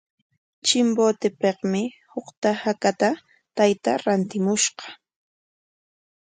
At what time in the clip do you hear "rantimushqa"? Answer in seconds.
4.05-4.85